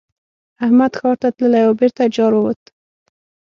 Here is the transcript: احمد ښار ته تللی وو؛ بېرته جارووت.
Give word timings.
احمد 0.63 0.91
ښار 0.99 1.15
ته 1.21 1.27
تللی 1.37 1.63
وو؛ 1.65 1.75
بېرته 1.79 2.03
جارووت. 2.15 2.61